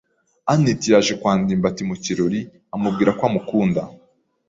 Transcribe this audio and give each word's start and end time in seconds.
anet 0.53 0.81
yaje 0.91 1.13
kwa 1.21 1.31
ndimbati 1.41 1.83
mu 1.89 1.95
kirori 2.03 2.41
amubwira 2.75 3.11
ko 3.17 3.23
amukunda. 3.29 3.81